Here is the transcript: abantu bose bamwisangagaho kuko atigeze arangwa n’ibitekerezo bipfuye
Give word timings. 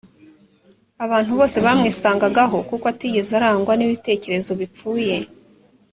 abantu 1.05 1.31
bose 1.39 1.57
bamwisangagaho 1.65 2.57
kuko 2.69 2.85
atigeze 2.93 3.31
arangwa 3.39 3.73
n’ibitekerezo 3.75 4.51
bipfuye 4.59 5.17